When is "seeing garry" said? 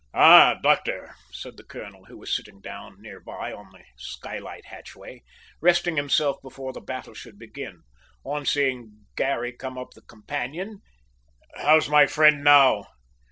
8.43-9.51